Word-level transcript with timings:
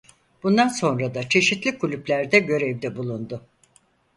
Bundan 0.43 0.67
sonra 0.67 1.15
da 1.15 1.29
çeşitli 1.29 1.77
kulüplerde 1.77 2.39
görevde 2.39 2.95
bulundu. 2.95 3.41